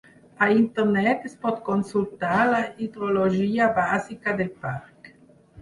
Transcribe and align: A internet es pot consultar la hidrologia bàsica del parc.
A 0.43 0.45
internet 0.59 1.27
es 1.29 1.35
pot 1.43 1.59
consultar 1.67 2.39
la 2.53 2.63
hidrologia 2.87 3.69
bàsica 3.79 4.35
del 4.41 4.51
parc. 4.65 5.15